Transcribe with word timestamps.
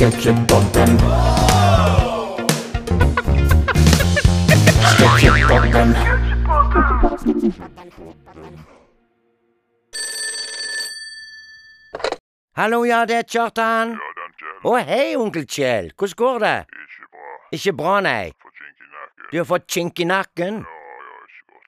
Sketsjepodden. 0.00 0.90
Sketchupodden. 4.90 5.90
Hallo, 12.56 12.84
ja, 12.84 13.04
det 13.04 13.14
er 13.14 13.22
Kjartan. 13.28 13.88
Ja, 13.92 13.98
den 14.16 14.32
Kjell. 14.40 14.56
Å, 14.64 14.72
hei, 14.88 15.16
onkel 15.20 15.44
Kjell. 15.44 15.92
Hvordan 15.92 16.16
går 16.22 16.38
det? 16.46 16.56
Ikke 16.64 17.04
bra. 17.12 17.36
Ikke 17.58 17.72
bra, 17.82 18.00
nei. 18.06 18.32
Fått 18.40 18.48
kink 18.48 18.80
i 18.80 18.88
nakken. 18.88 19.28
Du 19.28 19.36
har 19.36 19.48
fått 19.50 19.66
kink 19.68 20.00
i 20.00 20.06
nakken? 20.08 20.62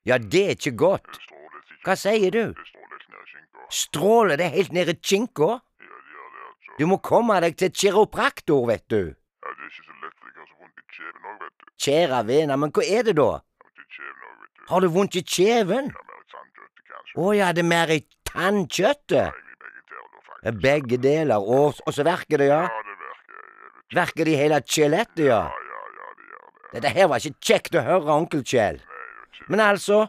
Ja, 0.09 0.17
ja, 0.17 0.17
ikke 0.17 0.17
godt. 0.17 0.17
Ja, 0.17 0.17
det 0.33 0.43
er 0.47 0.57
ikke 0.57 0.73
godt. 0.81 1.21
Stråler 1.21 1.61
ikke. 1.61 1.85
Hva 1.85 1.95
sier 2.01 2.33
du? 2.33 2.45
Det 2.49 2.65
stråler 2.73 2.97
ikke 2.97 3.13
ned 3.13 3.29
i. 3.29 3.77
Stråler 3.83 4.37
det 4.41 4.49
helt 4.57 4.73
ned 4.79 4.89
i 4.89 4.97
kinka? 5.13 5.51
Ja, 5.53 5.61
det 5.61 6.17
gjør 6.17 6.33
det, 6.33 6.43
altså. 6.49 6.62
Du 6.79 6.87
må 6.89 6.97
komme 7.05 7.37
deg 7.45 7.57
til 7.61 7.73
kiropraktor, 7.75 8.65
vet 8.71 8.85
du. 8.91 9.03
Ja, 9.13 9.51
det 9.53 9.67
er 9.67 9.69
ikke 9.69 9.85
så 9.85 9.97
lett, 10.01 10.17
for 10.17 10.29
jeg 10.29 10.39
har 10.41 10.47
så 10.49 10.57
vondt 10.63 10.79
i 10.81 10.87
kjeven 10.97 11.27
òg, 11.29 11.37
vet 11.43 11.53
du. 11.53 11.67
Kjære 11.85 12.21
vene, 12.31 12.57
men 12.63 12.73
hva 12.73 12.87
er 12.87 13.07
det 13.09 13.15
da? 13.19 13.29
Vondt 13.63 13.83
i 13.83 13.89
kjeven 13.97 14.25
òg, 14.29 14.37
vet 14.41 14.53
du. 14.57 14.65
Har 14.73 14.85
du 14.85 14.89
vondt 14.97 15.19
i 15.19 15.25
kjeven? 15.35 15.91
Ja, 15.93 16.07
mer 16.09 16.25
tannkjøttet, 16.33 16.83
kanskje. 16.95 17.17
Å 17.21 17.35
ja, 17.37 17.51
det 17.53 17.65
er 17.65 17.69
mer 17.75 17.93
i 17.93 18.01
tannkjøttet? 18.33 19.41
Nei, 19.43 19.55
begge 19.67 19.85
deler, 19.93 20.17
faktisk. 20.31 20.63
Begge 20.65 21.01
deler, 21.07 21.51
og, 21.59 21.83
og 21.85 21.97
så 21.99 22.09
verker 22.09 22.43
det, 22.43 22.49
ja? 22.49 22.63
Ja, 22.65 22.83
det 22.89 22.97
verker. 23.05 23.37
Jeg. 23.37 23.97
Verker 24.01 24.25
det 24.25 24.33
i 24.33 24.41
hele 24.41 24.63
skjelettet, 24.65 25.25
ja? 25.29 25.43
Ja, 25.45 25.65
ja, 25.69 25.85
ja, 26.01 26.13
det 26.17 26.29
gjør 26.33 26.47
det. 26.49 26.71
Dette 26.73 26.95
her 26.97 27.11
var 27.13 27.21
ikke 27.21 27.51
kjekt 27.53 27.77
å 27.77 27.85
høre, 27.85 28.17
onkel 28.17 28.47
Kjell. 28.49 28.81
Nei, 28.81 29.03
det 29.05 29.11
vet 29.13 29.43
ikke. 29.43 29.51
Men 29.53 29.65
altså, 29.69 30.05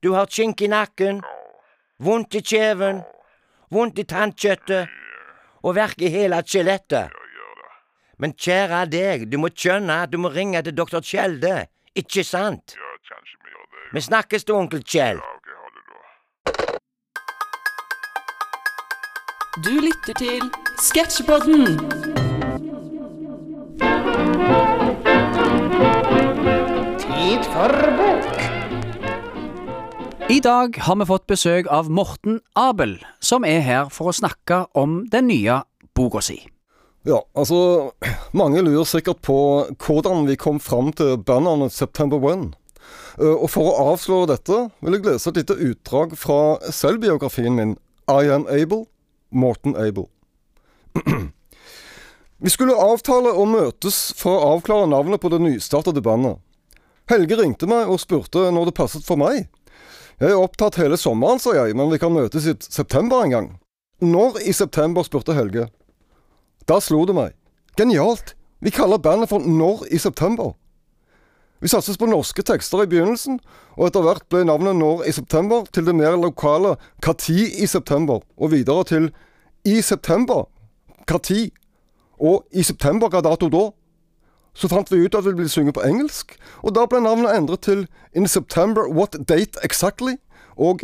du 0.00 0.14
har 0.16 0.32
kink 0.32 0.64
i 0.64 0.72
nakken, 0.72 1.20
Ja, 1.20 1.34
vondt 2.06 2.34
i 2.36 2.42
kjeven, 2.44 2.98
vondt 3.72 4.00
i 4.00 4.04
tannkjøttet 4.08 4.90
og 5.66 5.74
verk 5.74 5.98
i 5.98 6.08
hele 6.12 6.38
skjelettet. 6.46 7.10
Men 8.22 8.32
kjære 8.32 8.86
deg, 8.88 9.26
du 9.28 9.36
må 9.42 9.48
skjønne 9.52 10.02
at 10.06 10.12
du 10.12 10.18
må 10.22 10.28
ringe 10.32 10.62
til 10.64 10.76
doktor 10.76 11.00
Tjelde, 11.04 11.66
ikke 11.98 12.24
sant? 12.24 12.76
Ja, 12.78 12.92
kanskje 13.10 13.36
vi 13.42 13.50
gjør 13.50 13.66
det. 13.66 13.82
Vi 13.92 14.00
snakkes 14.06 14.46
da, 14.46 14.52
onkel 14.56 14.82
Kjell. 14.86 15.20
Ja, 15.20 15.24
ok, 15.36 15.48
ha 15.58 15.66
det 15.76 15.82
da. 15.90 15.98
Du 19.66 19.74
lytter 19.84 20.14
til 20.22 20.42
Sketsjpodden. 20.86 21.64
Tid 27.04 27.42
for 27.52 27.72
bok. 27.98 28.05
I 30.36 30.40
dag 30.40 30.76
har 30.84 30.96
vi 31.00 31.04
fått 31.08 31.30
besøk 31.30 31.68
av 31.72 31.86
Morten 31.88 32.42
Abel, 32.60 32.98
som 33.24 33.44
er 33.48 33.62
her 33.64 33.86
for 33.88 34.10
å 34.10 34.12
snakke 34.12 34.66
om 34.76 34.98
den 35.08 35.30
nye 35.30 35.62
boka 35.96 36.20
si. 36.20 36.36
Ja, 37.08 37.22
altså 37.32 37.94
Mange 38.36 38.60
lurer 38.66 38.84
sikkert 38.84 39.22
på 39.24 39.38
hvordan 39.80 40.26
vi 40.28 40.36
kom 40.36 40.60
fram 40.60 40.90
til 40.92 41.14
bannerne 41.16 41.70
September 41.72 42.20
1. 42.34 42.50
Eh, 43.16 43.32
Og 43.32 43.48
for 43.48 43.70
å 43.70 43.94
avsløre 43.94 44.28
dette 44.34 44.60
vil 44.84 44.98
jeg 44.98 45.06
lese 45.06 45.32
et 45.32 45.40
lite 45.40 45.56
utdrag 45.70 46.12
fra 46.20 46.38
selvbiografien 46.68 47.56
min 47.56 47.76
I 48.04 48.28
Am 48.28 48.44
Able, 48.52 48.84
Morten 49.32 49.72
Abel. 49.72 50.10
Vi 52.44 52.52
skulle 52.52 52.76
avtale 52.76 53.32
å 53.32 53.48
møtes 53.48 54.12
for 54.20 54.36
å 54.36 54.56
avklare 54.58 54.92
navnet 54.92 55.22
på 55.22 55.32
det 55.32 55.40
nystartede 55.40 56.04
bandet. 56.04 56.42
Helge 57.08 57.40
ringte 57.40 57.70
meg 57.70 57.88
og 57.88 58.02
spurte 58.04 58.50
når 58.52 58.68
det 58.68 58.82
passet 58.84 59.06
for 59.06 59.16
meg. 59.16 59.46
Jeg 60.16 60.32
er 60.32 60.40
opptatt 60.40 60.78
hele 60.80 60.96
sommeren, 60.96 61.36
sa 61.36 61.52
jeg, 61.52 61.74
men 61.76 61.90
vi 61.92 61.98
kan 62.00 62.14
møtes 62.14 62.46
i 62.48 62.54
september 62.64 63.20
en 63.20 63.32
gang. 63.34 63.48
Når 64.00 64.38
i 64.48 64.52
september, 64.56 65.04
spurte 65.04 65.34
Helge. 65.36 65.66
Da 66.68 66.78
slo 66.80 67.02
det 67.08 67.16
meg. 67.16 67.34
Genialt! 67.76 68.32
Vi 68.64 68.72
kaller 68.72 68.96
bandet 68.96 69.28
for 69.28 69.44
Når 69.44 69.84
i 69.92 69.98
september. 70.00 70.54
Vi 71.60 71.68
satses 71.68 72.00
på 72.00 72.08
norske 72.08 72.40
tekster 72.42 72.82
i 72.82 72.88
begynnelsen, 72.88 73.36
og 73.76 73.90
etter 73.90 74.04
hvert 74.06 74.24
ble 74.32 74.46
navnet 74.48 74.76
Når 74.80 75.04
i 75.04 75.12
september 75.12 75.68
til 75.68 75.84
det 75.84 75.94
mer 75.96 76.16
lokale 76.16 76.78
Kati 77.04 77.50
i 77.60 77.68
september, 77.68 78.24
og 78.40 78.54
videre 78.56 78.88
til 78.88 79.10
I 79.68 79.82
september, 79.84 80.46
Kati, 81.06 81.50
og 82.16 82.48
i 82.56 82.64
september 82.64 83.12
hva 83.12 83.20
dato 83.20 83.52
da? 83.52 83.66
Så 84.56 84.68
fant 84.72 84.88
vi 84.92 84.96
ut 85.04 85.14
at 85.14 85.24
vi 85.26 85.32
ville 85.36 85.48
synge 85.52 85.72
på 85.76 85.82
engelsk, 85.84 86.36
og 86.64 86.72
da 86.74 86.86
ble 86.88 87.00
navnet 87.04 87.36
endret 87.36 87.60
til 87.66 87.82
In 88.16 88.26
September 88.26 88.88
What 88.88 89.16
Date 89.28 89.60
Exactly? 89.64 90.16
og 90.56 90.80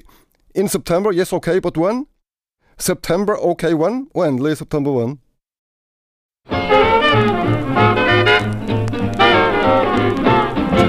In 0.54 0.68
September 0.68 1.12
Yes 1.14 1.32
OK 1.32 1.48
But 1.62 1.78
When? 1.78 2.06
September 2.78 3.34
OK 3.40 3.64
When? 3.64 4.06
og 4.14 4.28
endelig 4.28 4.56
September 4.56 4.90
When. 4.92 5.18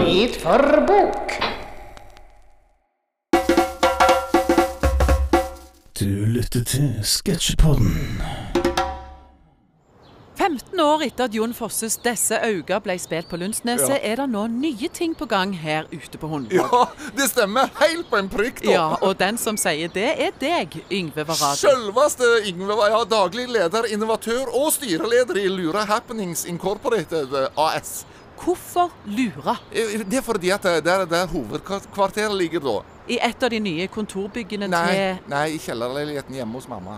Tid 0.04 0.34
for 0.44 0.84
bok. 0.88 1.32
Du 6.00 6.06
lytter 6.26 6.64
til 6.64 7.00
Sketsjepodden. 7.04 8.22
15 10.74 10.80
år 10.82 11.04
etter 11.06 11.28
at 11.28 11.34
Jon 11.36 11.54
Fosses 11.54 11.98
'Disse 12.02 12.38
auga' 12.42 12.80
ble 12.82 12.96
spilt 13.00 13.28
på 13.30 13.38
Lundsneset, 13.38 14.00
er 14.02 14.16
det 14.16 14.26
nå 14.30 14.48
nye 14.50 14.90
ting 14.90 15.14
på 15.16 15.28
gang 15.30 15.54
her 15.54 15.86
ute 15.92 16.18
på 16.18 16.28
Hundvåg. 16.28 16.54
Ja, 16.54 16.86
det 17.16 17.30
stemmer. 17.30 17.70
Helt 17.80 18.10
på 18.10 18.18
en 18.18 18.30
prikk, 18.30 18.64
da. 18.64 18.72
Ja, 18.72 18.88
og 19.02 19.18
den 19.20 19.38
som 19.38 19.58
sier 19.58 19.92
det, 19.94 20.08
er 20.18 20.32
deg, 20.40 20.80
Yngve 20.92 21.28
Varade. 21.28 21.60
Selveste 21.62 22.26
Yngve 22.50 22.74
Varade, 22.74 22.98
ja, 22.98 23.04
daglig 23.06 23.48
leder, 23.54 23.86
innovatør 23.94 24.50
og 24.50 24.72
styreleder 24.74 25.38
i 25.44 25.48
Lura 25.48 25.86
Happenings 25.86 26.46
Incorporated 26.50 27.34
eh, 27.34 27.48
AS. 27.58 28.06
Hvorfor 28.44 28.90
lure? 29.06 29.58
Eh, 29.72 30.02
Det 30.10 30.18
er 30.18 30.26
fordi 30.26 30.50
at 30.50 30.64
det 30.64 30.88
er 30.88 31.06
der 31.06 31.28
hovedkvarteret 31.28 32.34
ligger 32.36 32.60
da. 32.60 32.80
I 33.08 33.20
et 33.22 33.44
av 33.44 33.50
de 33.52 33.60
nye 33.60 33.88
kontorbyggene 33.88 34.68
Nei, 34.68 34.88
til 34.90 35.18
nei, 35.30 35.48
i 35.54 35.60
kjellerleiligheten 35.62 36.34
hjemme 36.36 36.58
hos 36.58 36.68
mamma. 36.72 36.98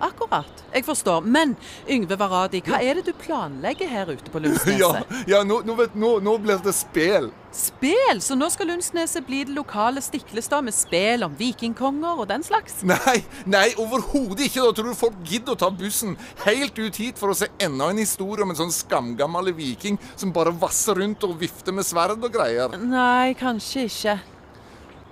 Akkurat. 0.00 0.62
Jeg 0.74 0.84
forstår. 0.86 1.24
Men 1.26 1.56
Yngve 1.90 2.16
Varadi, 2.20 2.60
hva 2.66 2.78
er 2.84 3.00
det 3.00 3.08
du 3.08 3.12
planlegger 3.18 3.88
her 3.90 4.12
ute 4.14 4.30
på 4.30 4.38
Lundsneset? 4.44 4.78
Ja, 4.78 5.00
ja 5.26 5.40
nå, 5.46 5.60
nå, 5.66 5.74
vet, 5.78 5.96
nå, 5.98 6.18
nå 6.22 6.36
blir 6.44 6.60
det 6.62 6.74
spel. 6.76 7.30
Spel! 7.58 8.20
Så 8.22 8.36
nå 8.38 8.46
skal 8.52 8.68
Lundsneset 8.70 9.24
bli 9.26 9.40
det 9.48 9.54
lokale 9.56 10.02
Stiklestad 10.04 10.62
med 10.68 10.76
spel 10.76 11.24
om 11.26 11.34
vikingkonger 11.38 12.20
og 12.22 12.28
den 12.30 12.44
slags? 12.46 12.76
Nei, 12.92 13.16
nei, 13.50 13.66
overhodet 13.80 14.46
ikke. 14.46 14.68
Da 14.68 14.76
tror 14.76 14.92
du 14.92 14.98
folk 15.00 15.18
gidder 15.26 15.56
å 15.56 15.60
ta 15.64 15.70
bussen 15.74 16.14
helt 16.44 16.78
ut 16.78 17.00
hit 17.02 17.18
for 17.18 17.32
å 17.32 17.38
se 17.40 17.48
enda 17.64 17.90
en 17.90 17.98
historie 18.02 18.44
om 18.46 18.52
en 18.54 18.60
sånn 18.60 18.74
skamgammel 18.74 19.50
viking 19.56 19.98
som 20.14 20.30
bare 20.36 20.52
vasser 20.54 21.00
rundt 21.00 21.24
og 21.26 21.34
vifter 21.40 21.74
med 21.74 21.88
sverd 21.88 22.22
og 22.22 22.30
greier. 22.36 22.76
Nei, 22.78 23.32
kanskje 23.40 23.88
ikke. 23.88 24.18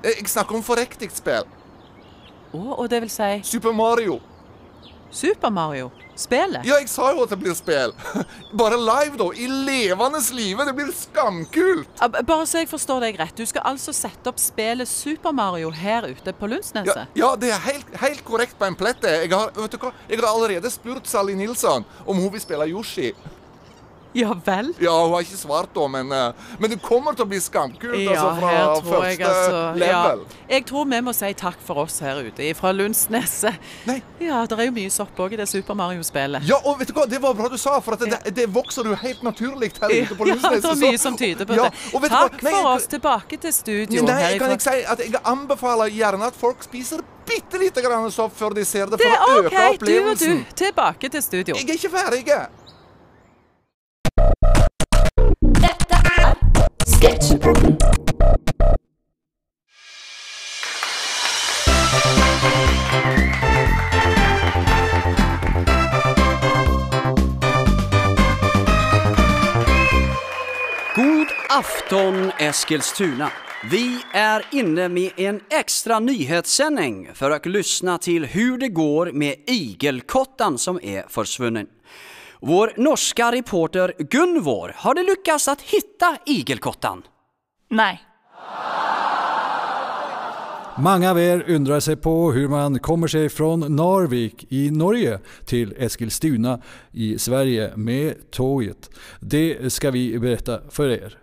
Eh, 0.04 0.12
Jeg 0.20 0.28
snakker 0.30 0.60
om 0.60 0.62
forriktig 0.62 1.10
spill. 1.16 1.48
Å, 2.54 2.60
og 2.78 2.86
det 2.92 3.00
vil 3.02 3.10
si 3.10 3.32
Super 3.48 3.74
Mario. 3.74 4.20
Super 5.10 5.50
Mario? 5.50 5.90
Spillet? 6.16 6.64
Ja, 6.64 6.78
jeg 6.80 6.88
sa 6.88 7.10
jo 7.12 7.22
at 7.26 7.30
det 7.32 7.36
blir 7.42 7.52
spill. 7.56 7.92
Bare 8.60 8.76
live, 8.80 9.18
da. 9.20 9.26
I 9.36 9.46
levende 9.48 10.20
live. 10.32 10.64
Det 10.64 10.72
blir 10.78 10.88
skamkult. 10.96 11.88
Ja, 12.00 12.08
Bare 12.08 12.46
så 12.48 12.62
jeg 12.62 12.70
forstår 12.70 13.04
deg 13.04 13.18
rett. 13.20 13.36
Du 13.36 13.44
skal 13.46 13.66
altså 13.68 13.92
sette 13.96 14.32
opp 14.32 14.40
spillet 14.40 14.88
Super 14.88 15.32
Mario 15.36 15.70
her 15.70 16.08
ute 16.08 16.32
på 16.32 16.48
Ja, 16.48 16.52
Lundsneset? 16.54 17.12
ja 17.20 17.30
det 17.36 17.50
er 17.52 17.60
helt, 17.68 17.92
helt 18.00 18.24
korrekt 18.24 18.56
på 18.58 18.64
en 18.64 18.74
plett. 18.80 19.00
det. 19.04 19.12
Jeg 19.26 19.32
har, 19.36 19.52
vet 19.56 19.76
du 19.76 19.78
hva? 19.82 19.92
Jeg 20.08 20.20
har 20.22 20.28
allerede 20.32 20.70
spurt 20.72 21.06
Sally 21.06 21.34
Nilsson 21.36 21.84
om 22.06 22.16
hun 22.16 22.32
vil 22.32 22.40
spille 22.40 22.68
Yoshi. 22.72 23.12
Ja 24.16 24.32
vel? 24.46 24.70
Ja, 24.80 24.94
hun 25.04 25.12
har 25.12 25.24
ikke 25.26 25.36
svart 25.38 25.72
da, 25.76 25.86
men, 25.92 26.12
eh, 26.12 26.46
men 26.58 26.72
det 26.72 26.78
kommer 26.84 27.16
til 27.16 27.26
å 27.26 27.28
bli 27.28 27.40
skamkult 27.42 27.92
altså, 28.00 28.28
fra 28.38 28.52
første 28.80 29.10
jeg 29.10 29.26
altså 29.28 29.62
level. 29.76 30.22
ja. 30.24 30.42
Jeg 30.56 30.66
tror 30.70 30.86
vi 30.88 31.00
må 31.04 31.12
si 31.16 31.32
takk 31.36 31.58
for 31.66 31.82
oss 31.84 31.98
her 32.04 32.22
ute 32.24 32.48
fra 32.56 32.72
Lundsneset. 32.72 33.58
Ja, 34.22 34.44
det 34.48 34.56
er 34.56 34.68
jo 34.70 34.74
mye 34.76 34.92
sopp 34.94 35.18
òg 35.20 35.34
i 35.36 35.40
det 35.40 35.48
Super 35.50 35.76
Mario-spillet. 35.78 36.46
Ja, 36.48 36.56
og 36.64 36.78
vet 36.80 36.88
du 36.88 36.94
hva? 36.96 37.04
Det 37.10 37.20
var 37.22 37.34
bra 37.36 37.50
du 37.52 37.58
sa, 37.60 37.76
for 37.84 37.98
det, 38.00 38.20
det 38.36 38.46
vokser 38.54 38.88
jo 38.88 38.96
helt 39.02 39.22
naturlig 39.26 39.72
her 39.80 39.92
ute 40.06 40.16
på 40.16 40.28
Ja, 40.30 40.38
det 40.54 40.64
er 40.64 40.80
mye 40.80 41.00
som 41.02 41.18
tyder 41.18 41.48
på 41.48 41.58
Ja, 41.58 41.68
det. 41.68 41.92
du? 41.92 42.08
Takk 42.08 42.40
Nei, 42.42 42.54
for 42.54 42.70
oss. 42.72 42.86
Tilbake 42.86 43.40
til 43.42 43.52
studio. 43.52 44.06
Nei, 44.06 44.16
her 44.22 44.38
kan 44.40 44.54
jeg 44.54 44.64
si 44.64 44.78
at 44.86 45.02
jeg 45.04 45.20
anbefaler 45.26 45.92
gjerne 45.92 46.30
at 46.30 46.38
folk 46.38 46.64
spiser 46.64 47.02
bitte 47.26 47.58
lite 47.58 47.82
grann 47.82 48.06
sopp 48.14 48.36
før 48.38 48.54
de 48.54 48.64
ser 48.64 48.86
det, 48.86 49.00
Det 49.00 49.08
for 49.08 49.16
er 49.16 49.50
å 49.50 49.72
øke 49.74 49.86
du 49.86 49.96
og 49.98 50.18
du. 50.20 50.44
Tilbake 50.54 51.10
til 51.10 51.22
studio. 51.22 51.58
Jeg 51.58 51.68
er 51.68 51.80
ikke 51.80 51.90
ferdig. 51.90 52.24
God 57.46 57.66
afton 71.48 72.32
Eskilstuna. 72.38 73.30
Vi 73.70 74.02
är 74.12 74.46
inne 74.52 74.88
med 74.88 75.10
en 75.16 75.40
extra 75.50 75.98
nyhetssändning 75.98 77.10
för 77.14 77.30
att 77.30 77.46
lyssna 77.46 77.98
till 77.98 78.24
hur 78.24 78.58
det 78.58 78.68
går 78.68 79.12
med 79.12 79.34
igelkottan 79.46 80.58
som 80.58 80.80
är 80.82 81.04
försvunnen. 81.08 81.66
Vår 82.40 82.72
norska 82.76 83.32
reporter 83.32 83.92
Gunvor, 83.98 84.72
har 84.76 84.94
det 84.94 85.02
lyckats 85.02 85.48
att 85.48 85.60
hitta 85.60 86.16
igelkottan? 86.26 87.02
Nei. 87.68 87.96
Mange 90.78 91.08
av 91.08 91.16
dere 91.16 91.46
undrer 91.56 91.80
seg 91.80 92.02
på 92.04 92.10
hvordan 92.28 92.50
man 92.52 92.74
kommer 92.84 93.08
seg 93.08 93.30
fra 93.32 93.54
Narvik 93.56 94.44
i 94.52 94.66
Norge 94.68 95.22
til 95.48 95.72
Eskilstuna 95.72 96.58
i 96.92 97.14
Sverige 97.18 97.70
med 97.80 98.26
tåget. 98.30 98.90
Det 99.20 99.72
skal 99.72 99.96
vi 99.96 100.10
berette 100.20 100.60
for 100.68 100.92
dere. 100.92 101.16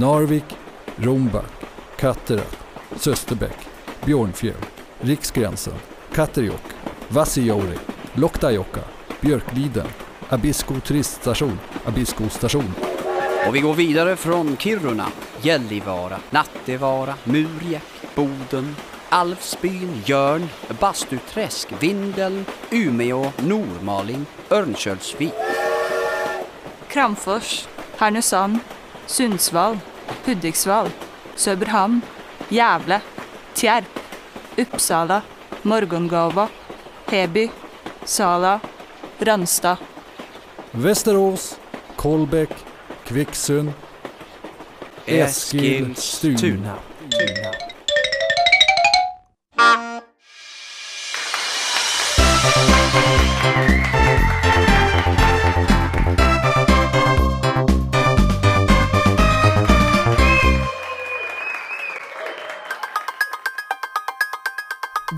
Narvik, 0.00 0.56
Rombak, 1.04 1.68
Katterat, 2.00 2.56
Søsterbekk, 2.96 3.68
Bjørnfjell, 4.06 4.66
Riksgrensen, 5.04 5.76
Katterjokk, 6.16 6.74
Vassijori, 7.12 7.76
Loktajokka, 8.16 8.88
Bjørkliden, 9.20 9.92
Abisko 10.32 10.80
turiststation, 10.80 11.58
Abisko 11.84 12.32
station. 12.32 12.95
Och 13.46 13.54
vi 13.54 13.60
går 13.60 13.74
vidare 13.74 14.16
från 14.16 14.56
Kiruna, 14.56 15.06
Gällivara, 15.42 16.18
Nattevara, 16.30 17.14
Murjek, 17.24 17.82
Boden, 18.14 18.76
Alvsbyn, 19.08 20.02
Jörn, 20.04 20.48
Bastuträsk, 20.80 21.68
Vindeln, 21.82 22.44
Umeå, 22.70 23.32
Nordmaling, 23.36 24.26
Örnsköldsvik. 24.50 25.32
Kramfors, 26.88 27.68
Härnösand, 27.96 28.58
Sundsvall, 29.06 29.78
Hudiksvall, 30.24 30.88
Söderhamn, 31.34 32.00
Gävle, 32.48 33.00
Tierp, 33.54 33.98
Uppsala, 34.56 35.22
Morgongåva, 35.62 36.48
Heby, 37.06 37.50
Sala, 38.04 38.60
Ranstad. 39.18 39.76
Västerås, 40.70 41.60
Kolbäck, 41.96 42.65
Kvicksund, 43.06 43.72
Eskilstuna. 45.06 46.74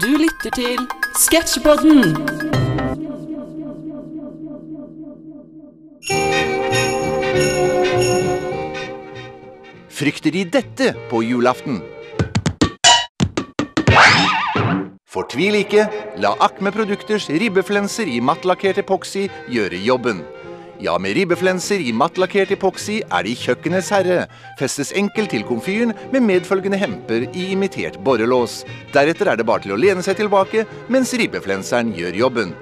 Du 0.00 0.06
lytter 0.06 0.50
til 0.55 0.79
Sketsjepodden! 1.17 2.57
Frykter 9.99 10.31
de 10.31 10.45
dette 10.47 10.93
på 11.11 11.25
julaften? 11.27 11.81
Fortvil 15.11 15.56
ikke, 15.59 15.89
la 16.23 16.37
Acme 16.45 16.71
Produkters 16.71 17.27
ribbeflenser 17.27 18.06
i 18.06 18.21
mattlakkert 18.23 18.79
epoksy 18.85 19.25
gjøre 19.50 19.81
jobben. 19.83 20.23
Ja, 20.79 20.95
med 21.03 21.19
ribbeflenser 21.19 21.83
i 21.83 21.91
mattlakkert 21.91 22.55
epoksy 22.55 23.00
er 23.03 23.27
de 23.27 23.35
kjøkkenets 23.35 23.91
herre. 23.91 24.29
Festes 24.61 24.95
enkelt 24.95 25.35
til 25.35 25.43
komfyren 25.49 25.97
med 26.12 26.23
medfølgende 26.29 26.79
hemper 26.79 27.27
i 27.33 27.50
imitert 27.56 27.99
borrelås. 28.06 28.61
Deretter 28.95 29.33
er 29.33 29.43
det 29.43 29.50
bare 29.50 29.67
til 29.67 29.75
å 29.75 29.83
lene 29.83 30.06
seg 30.06 30.23
tilbake 30.23 30.69
mens 30.87 31.17
ribbeflenseren 31.19 31.91
gjør 31.99 32.23
jobben. 32.23 32.55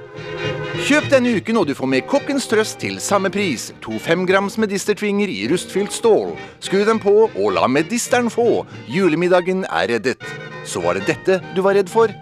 Kjøp 0.85 1.07
denne 1.09 1.31
uken, 1.39 1.57
og 1.57 1.65
du 1.71 1.73
får 1.77 1.89
med 1.89 2.05
kokkens 2.11 2.45
trøst 2.51 2.77
til 2.83 2.99
samme 3.01 3.31
pris. 3.33 3.71
To 3.85 3.97
femgrams 4.03 4.59
medistertvinger 4.61 5.31
i 5.33 5.47
rustfylt 5.49 5.95
stål. 5.95 6.35
Skru 6.61 6.83
dem 6.85 7.01
på, 7.01 7.15
og 7.33 7.55
la 7.57 7.65
medisteren 7.71 8.29
få. 8.31 8.67
Julemiddagen 8.93 9.65
er 9.71 9.89
reddet. 9.95 10.27
Så 10.69 10.83
var 10.85 10.99
det 10.99 11.07
dette 11.09 11.41
du 11.57 11.63
var 11.65 11.79
redd 11.79 11.89
for? 11.89 12.13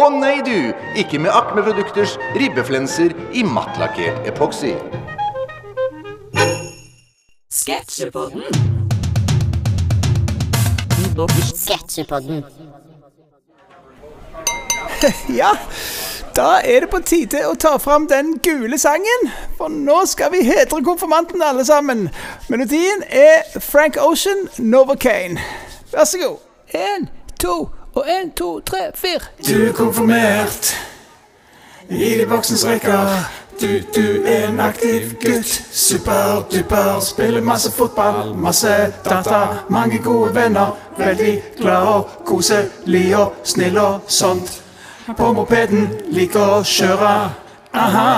Å 0.00 0.08
nei, 0.14 0.36
du! 0.46 0.70
Ikke 1.00 1.18
med 1.20 1.34
Akme 1.34 1.64
Produkters 1.66 2.14
ribbeflenser 2.38 3.12
i 3.36 3.42
mattlakkert 3.44 4.28
epoksy. 4.30 4.76
Sketsjepodden! 7.50 8.46
Sketsjepodden. 11.50 12.44
Ja, 15.32 15.54
da 16.36 16.60
er 16.64 16.80
det 16.80 16.90
på 16.90 17.00
tide 17.06 17.42
å 17.48 17.54
ta 17.54 17.76
fram 17.78 18.06
den 18.10 18.38
gule 18.44 18.78
sangen. 18.78 19.30
For 19.58 19.72
nå 19.72 20.04
skal 20.06 20.32
vi 20.34 20.44
hedre 20.46 20.82
konfirmanten 20.84 21.42
alle 21.42 21.64
sammen. 21.64 22.08
Melodien 22.48 23.02
er 23.08 23.60
Frank 23.60 23.98
Ocean, 24.00 24.48
Novocaine. 24.58 25.40
Vær 25.92 26.04
så 26.04 26.18
god. 26.22 26.38
Én, 26.74 27.08
to 27.38 27.68
og 27.94 28.06
én, 28.06 28.30
to, 28.36 28.60
tre, 28.60 28.90
fire. 28.94 29.20
Du 29.46 29.66
er 29.66 29.72
konfirmert 29.72 30.74
i 31.90 32.18
de 32.18 32.26
voksnes 32.30 32.66
rekker. 32.66 33.24
Du, 33.60 33.66
du 33.94 34.22
er 34.24 34.48
en 34.48 34.60
aktiv 34.60 35.12
gutt. 35.20 35.50
Superduper. 35.72 37.00
Spiller 37.00 37.42
masse 37.42 37.72
fotball, 37.72 38.36
masse 38.36 38.92
data. 39.04 39.40
Mange 39.68 39.98
gode 39.98 40.34
venner. 40.34 40.78
Veldig 40.98 41.42
glad 41.58 41.86
og 41.86 42.08
koselig 42.24 43.16
og 43.16 43.34
snill 43.44 43.78
og 43.78 44.00
sånt. 44.08 44.62
På 45.06 45.32
mopeden 45.32 45.88
liker 46.12 46.58
å 46.58 46.62
kjøre. 46.66 47.14
Aha. 47.72 48.12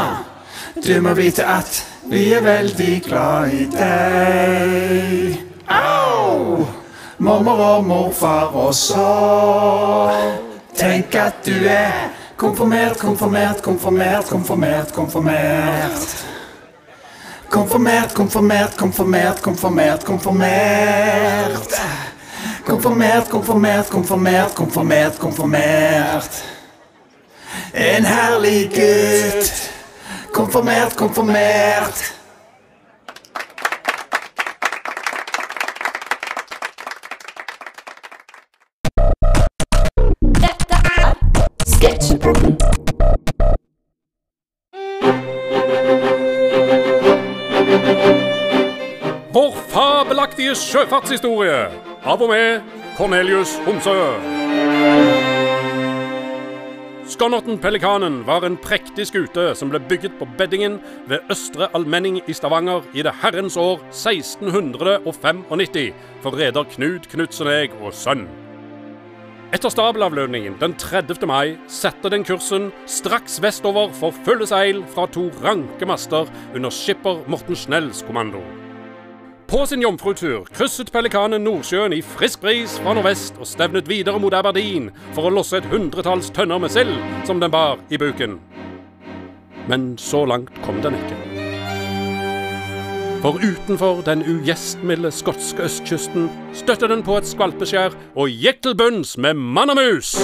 Du 0.82 0.94
må 1.05 1.12
vite 1.14 1.44
at 1.46 1.84
vi 2.11 2.32
er 2.34 2.43
veldig 2.43 2.94
glad 3.06 3.52
i 3.55 3.67
deg. 3.70 5.37
Au! 5.70 6.67
Mormor 7.23 7.61
og 7.62 7.84
morfar 7.87 8.56
også. 8.58 9.06
Tenk 10.75 11.14
at 11.14 11.44
du 11.46 11.55
er 11.70 12.11
konfirmert, 12.40 12.99
konfirmert, 12.99 13.62
konfirmert, 13.62 14.26
konfirmert, 14.26 14.93
konfirmert. 14.96 16.17
Konfirmert, 17.52 18.14
konfirmert, 18.17 18.75
konfirmert, 18.76 19.43
konfirmert, 19.43 20.05
konfirmert. 20.05 21.78
Konfirmert, 22.67 23.31
konfirmert, 23.31 23.90
konfirmert, 23.90 24.55
konfirmert, 24.55 25.19
konfirmert. 25.19 26.43
En 27.75 28.05
herlig 28.05 28.71
gutt. 28.71 29.71
Konfirmert, 30.33 30.97
konfirmert. 30.97 32.14
Vår 49.33 49.57
fabelaktige 49.69 50.55
sjøfartshistorie 50.55 51.64
av 52.05 52.21
og 52.21 52.29
med 52.29 52.61
Cornelius 52.97 53.57
Homsø. 53.64 55.22
Skonnerten 57.23 57.61
Pelikanen 57.62 58.25
var 58.26 58.43
en 58.43 58.57
prektig 58.59 59.05
skute 59.07 59.52
som 59.55 59.71
ble 59.71 59.79
bygget 59.87 60.17
på 60.19 60.26
beddingen 60.41 60.81
ved 61.07 61.23
Østre 61.31 61.69
Almenning 61.71 62.17
i 62.26 62.35
Stavanger 62.35 62.83
i 62.99 63.05
det 63.07 63.12
herrens 63.21 63.55
år 63.55 63.79
1695 63.95 65.93
for 66.25 66.35
reder 66.35 66.67
Knut 66.73 67.07
Knutseneg 67.12 67.76
og 67.79 67.95
sønn. 67.95 68.25
Etter 69.55 69.71
stabelavlønningen 69.71 70.59
den 70.59 70.75
30. 70.75 71.23
mai 71.31 71.55
setter 71.71 72.11
den 72.11 72.26
kursen 72.26 72.73
straks 72.91 73.38
vestover 73.45 73.95
for 74.00 74.11
fulle 74.26 74.50
seil 74.50 74.83
fra 74.91 75.07
to 75.07 75.29
ranke 75.47 75.87
master 75.87 76.26
under 76.57 76.75
skipper 76.75 77.23
Morten 77.31 77.55
Snells 77.55 78.02
kommando. 78.02 78.43
På 79.52 79.66
sin 79.66 79.82
jomfrutur 79.82 80.47
krysset 80.56 80.88
Pelikanen 80.92 81.42
Nordsjøen 81.44 81.92
i 81.92 81.99
frisk 82.00 82.40
bris 82.40 82.78
fra 82.80 82.94
nordvest 82.97 83.37
og 83.37 83.44
stevnet 83.44 83.85
videre 83.85 84.16
mot 84.16 84.32
Aberdeen 84.32 84.87
for 85.12 85.28
å 85.28 85.32
losse 85.37 85.59
et 85.59 85.66
hundretalls 85.68 86.30
tønner 86.32 86.62
med 86.62 86.73
sild 86.73 86.94
som 87.28 87.37
den 87.42 87.52
bar 87.52 87.76
i 87.92 87.99
buken. 88.00 88.38
Men 89.68 89.90
så 90.00 90.23
langt 90.25 90.56
kom 90.64 90.80
den 90.80 90.97
ikke. 90.97 91.18
For 93.21 93.37
utenfor 93.44 94.00
den 94.06 94.25
ugjestmilde 94.25 95.12
skotske 95.12 95.68
østkysten 95.68 96.30
støtte 96.56 96.88
den 96.88 97.04
på 97.04 97.18
et 97.21 97.28
skvalpeskjær 97.28 97.99
og 98.16 98.32
gikk 98.32 98.64
til 98.64 98.78
bunns 98.80 99.18
med 99.21 99.37
mann 99.37 99.75
og 99.75 99.82
mus. 99.82 100.14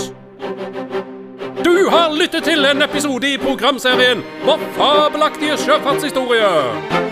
Du 1.69 1.77
har 1.93 2.17
lyttet 2.17 2.49
til 2.49 2.65
en 2.65 2.81
episode 2.89 3.29
i 3.29 3.37
programserien 3.45 4.25
Vår 4.49 4.65
fabelaktige 4.81 5.61
sjøfartshistorie. 5.67 7.08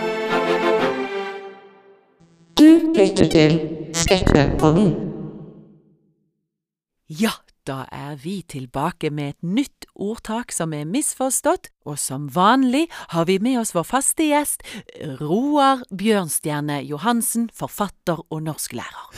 Du 2.57 2.93
lytter 2.95 3.27
til 3.31 3.53
Sketsjepodden. 3.97 4.89
Ja, 7.09 7.31
da 7.67 7.83
er 7.93 8.15
vi 8.19 8.41
tilbake 8.49 9.09
med 9.13 9.29
et 9.35 9.43
nytt 9.43 9.85
ordtak 9.95 10.51
som 10.55 10.73
er 10.75 10.87
misforstått, 10.89 11.69
og 11.87 11.99
som 12.01 12.27
vanlig 12.33 12.85
har 13.13 13.27
vi 13.29 13.37
med 13.43 13.59
oss 13.61 13.73
vår 13.75 13.85
faste 13.87 14.27
gjest, 14.27 14.65
Roar 15.21 15.83
Bjørnstjerne 15.93 16.81
Johansen, 16.87 17.49
forfatter 17.55 18.23
og 18.29 18.43
norsklærer. 18.47 19.11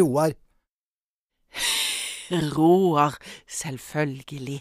Roar. 0.00 0.34
Roar, 2.56 3.18
selvfølgelig. 3.48 4.60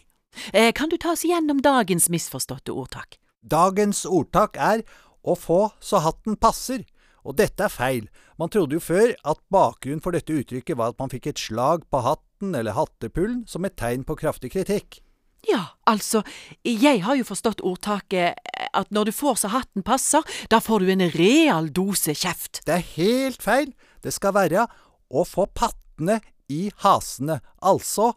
Eh, 0.54 0.72
Kan 0.74 0.90
du 0.90 0.98
ta 0.98 1.14
oss 1.14 1.26
gjennom 1.26 1.62
dagens 1.64 2.10
misforståtte 2.10 2.74
ordtak? 2.74 3.18
Dagens 3.44 4.06
ordtak 4.06 4.58
er 4.58 4.84
å 5.24 5.36
få 5.40 5.70
så 5.80 6.02
hatten 6.04 6.36
passer. 6.36 6.84
Og 7.24 7.38
dette 7.40 7.66
er 7.66 7.72
feil. 7.72 8.10
Man 8.40 8.52
trodde 8.52 8.78
jo 8.78 8.84
før 8.84 9.14
at 9.24 9.40
bakgrunnen 9.54 10.04
for 10.04 10.16
dette 10.16 10.36
uttrykket 10.36 10.78
var 10.80 10.94
at 10.94 11.00
man 11.00 11.12
fikk 11.12 11.32
et 11.32 11.42
slag 11.42 11.88
på 11.92 12.04
hatten 12.04 12.56
eller 12.58 12.76
hattepullen 12.76 13.44
som 13.48 13.66
et 13.66 13.78
tegn 13.80 14.04
på 14.08 14.18
kraftig 14.20 14.52
kritikk. 14.56 15.00
Ja, 15.44 15.76
altså, 15.90 16.22
jeg 16.64 17.02
har 17.04 17.18
jo 17.20 17.26
forstått 17.28 17.64
ordtaket 17.68 18.40
eh, 18.40 18.68
at 18.72 18.92
når 18.96 19.10
du 19.10 19.16
får 19.16 19.42
så 19.42 19.52
hatten 19.52 19.84
passer, 19.84 20.24
da 20.52 20.62
får 20.64 20.84
du 20.84 20.92
en 20.94 21.08
real 21.16 21.68
dose 21.68 22.16
kjeft. 22.16 22.62
Det 22.68 22.78
er 22.78 22.86
helt 22.96 23.44
feil. 23.44 23.74
Det 24.04 24.14
skal 24.16 24.36
være 24.38 24.68
å 25.12 25.26
få 25.28 25.50
pattene 25.52 26.22
i 26.52 26.70
hasene, 26.84 27.42
altså 27.60 28.14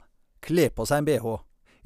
kle 0.46 0.68
på 0.70 0.86
seg 0.86 1.02
en 1.02 1.08
bh. 1.08 1.34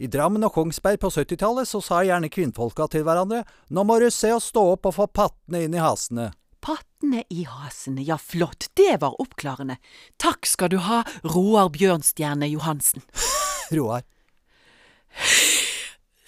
I 0.00 0.08
Drammen 0.08 0.44
og 0.46 0.54
Kongsberg 0.54 1.00
på 1.00 1.10
70-tallet 1.12 1.68
så 1.68 1.80
sa 1.84 2.00
gjerne 2.04 2.30
kvinnfolka 2.32 2.86
til 2.88 3.04
hverandre 3.04 3.42
nå 3.68 3.84
må 3.84 3.98
du 4.00 4.08
se 4.12 4.30
å 4.32 4.40
stå 4.40 4.62
opp 4.74 4.88
og 4.88 4.96
få 4.96 5.06
pattene 5.12 5.66
inn 5.66 5.76
i 5.76 5.82
hasene. 5.82 6.30
Pattene 6.60 7.24
i 7.28 7.44
hasene, 7.48 8.02
ja 8.02 8.18
flott, 8.18 8.66
det 8.74 9.00
var 9.00 9.20
oppklarende. 9.20 9.76
Takk 10.20 10.46
skal 10.46 10.68
du 10.68 10.76
ha, 10.84 11.02
Roar 11.24 11.70
Bjørnstjerne 11.72 12.48
Johansen. 12.52 13.02
Roar. 13.76 14.02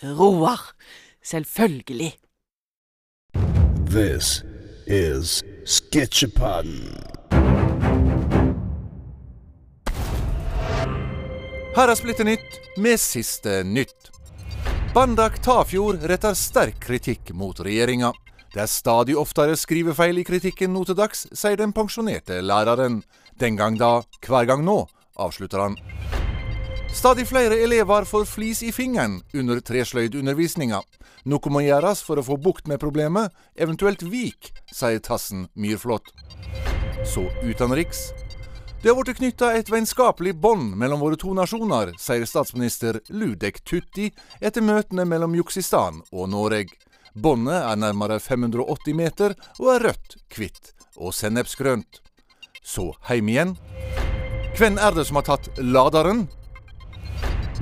Roar, 0.03 0.61
selvfølgelig. 1.25 2.15
This 3.93 4.43
is 4.87 5.43
Sketchupodden. 5.65 6.97
Her 11.77 11.89
er 11.89 11.97
Splitter 11.97 12.25
nytt 12.25 12.59
med 12.77 13.01
siste 13.01 13.63
nytt. 13.65 14.11
Bandak 14.95 15.39
Tafjord 15.45 16.03
retter 16.09 16.35
sterk 16.37 16.81
kritikk 16.81 17.31
mot 17.37 17.61
regjeringa. 17.61 18.15
Det 18.53 18.61
er 18.61 18.69
stadig 18.69 19.15
oftere 19.17 19.57
skrivefeil 19.57 20.19
i 20.21 20.27
kritikken 20.29 20.75
nå 20.77 20.83
til 20.85 20.97
dags, 20.99 21.25
sier 21.33 21.57
den 21.57 21.73
pensjonerte 21.73 22.43
læreren. 22.45 23.01
Den 23.41 23.57
gang 23.57 23.79
da, 23.81 24.03
hver 24.27 24.45
gang 24.45 24.61
nå, 24.67 24.83
avslutter 25.17 25.63
han. 25.63 25.79
Stadig 26.93 27.25
flere 27.31 27.57
elever 27.65 28.05
får 28.05 28.27
flis 28.29 28.61
i 28.63 28.69
fingeren 28.77 29.23
under 29.33 29.63
tresløydundervisninga. 29.65 30.83
Noe 31.33 31.55
må 31.55 31.63
gjøres 31.65 32.05
for 32.05 32.21
å 32.21 32.27
få 32.27 32.37
bukt 32.37 32.69
med 32.69 32.83
problemet, 32.83 33.33
eventuelt 33.57 34.05
vik, 34.05 34.53
sier 34.69 35.01
Tassen 35.01 35.47
Myrflot. 35.57 36.13
Så 37.09 37.25
utenriks. 37.41 38.11
Det 38.83 38.93
har 38.93 39.01
blitt 39.01 39.17
knytta 39.23 39.55
et 39.57 39.73
vennskapelig 39.73 40.35
bånd 40.37 40.77
mellom 40.77 41.01
våre 41.01 41.17
to 41.17 41.33
nasjoner, 41.33 41.95
sier 41.97 42.29
statsminister 42.29 43.01
Ludek 43.09 43.63
Tutti 43.65 44.11
etter 44.43 44.61
møtene 44.61 45.09
mellom 45.09 45.41
Juksistan 45.41 46.03
og 46.13 46.29
Noreg. 46.35 46.77
Båndet 47.15 47.61
er 47.61 47.77
nærmere 47.77 48.19
580 48.21 48.97
meter 48.97 49.35
og 49.59 49.75
er 49.75 49.89
rødt, 49.89 50.17
hvitt 50.33 50.73
og 50.97 51.13
sennepsgrønt. 51.17 52.01
Så 52.65 52.93
heim 53.09 53.29
igjen. 53.29 53.57
Hvem 54.57 54.79
er 54.79 54.95
det 54.97 55.07
som 55.09 55.19
har 55.19 55.27
tatt 55.27 55.51
laderen? 55.59 56.27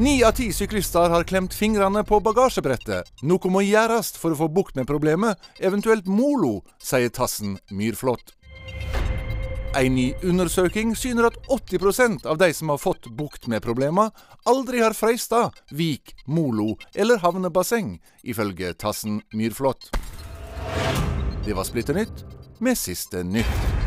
Ni 0.00 0.20
av 0.24 0.32
ti 0.38 0.46
syklister 0.54 1.10
har 1.12 1.26
klemt 1.28 1.52
fingrene 1.52 2.02
på 2.08 2.20
bagasjebrettet. 2.24 3.10
Noe 3.26 3.50
må 3.52 3.60
gjøres 3.66 4.14
for 4.16 4.32
å 4.32 4.38
få 4.38 4.48
bukt 4.48 4.78
med 4.78 4.88
problemet, 4.88 5.36
eventuelt 5.58 6.06
molo, 6.08 6.60
sier 6.80 7.10
Tassen 7.12 7.58
Myrflot. 7.74 8.32
En 9.78 9.94
ny 9.94 10.08
undersøking 10.26 10.96
syner 10.98 11.28
at 11.28 11.36
80% 11.46 12.24
av 12.26 12.40
de 12.40 12.48
som 12.56 12.72
har 12.72 12.80
fått 12.82 13.06
bukt 13.14 13.46
med 13.46 13.62
problemene, 13.62 14.08
aldri 14.50 14.82
har 14.82 14.96
freista 14.98 15.44
vik, 15.70 16.16
molo 16.26 16.74
eller 16.90 17.22
havnebasseng, 17.22 18.00
ifølge 18.26 18.74
Tassen 18.74 19.20
Myrflått. 19.30 19.92
Det 21.46 21.54
var 21.54 21.68
Splitter 21.68 22.02
nytt 22.02 22.24
med 22.58 22.78
siste 22.78 23.22
nytt. 23.22 23.79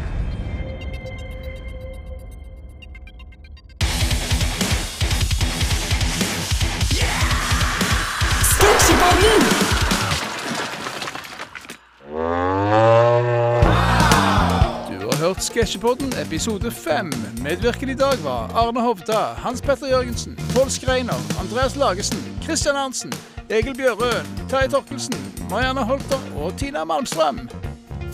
Sketsjepodden 15.54 16.14
episode 16.26 16.72
5. 16.72 17.14
Medvirkende 17.44 17.94
i 17.94 17.96
dag 17.96 18.18
var 18.24 18.52
Arne 18.56 18.82
Hovda, 18.82 19.20
Hans 19.38 19.62
Petter 19.62 19.88
Jørgensen, 19.88 20.40
Pål 20.56 20.70
Skreiner, 20.70 21.14
Andreas 21.40 21.76
Lagesen, 21.76 22.40
Christian 22.44 22.76
Arntzen, 22.76 23.14
Egil 23.50 23.78
Bjørøen, 23.78 24.26
Terje 24.50 24.68
Torkelsen, 24.68 25.16
Marianne 25.50 25.86
Holter 25.86 26.20
og 26.36 26.58
Tina 26.58 26.84
Malmstrøm. 26.84 27.50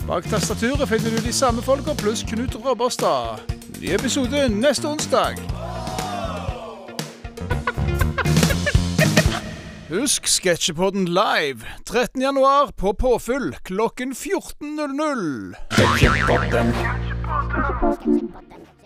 Bak 0.06 0.24
tastaturet 0.24 0.88
finner 0.88 1.10
du 1.10 1.16
de 1.24 1.32
samme 1.32 1.62
folka 1.62 1.94
pluss 1.96 2.24
Knut 2.28 2.56
Robberstad. 2.64 3.40
Ny 3.80 3.94
episode 3.94 4.48
neste 4.48 4.88
onsdag. 4.88 5.34
Husk 9.88 10.26
Sketsjepodden 10.28 11.08
live 11.08 11.60
13. 11.86 12.22
januar 12.22 12.70
på 12.76 12.92
påfyll 12.92 13.56
klokken 13.64 14.12
14.00. 14.12 17.09
버튼. 17.30 17.78
버튼. 17.78 17.78
버튼. 17.80 18.32
버튼. 18.32 18.79